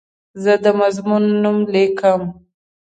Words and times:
زه 0.43 0.53
د 0.63 0.65
مضمون 0.81 1.23
نوم 1.43 1.57
لیکم. 1.73 2.21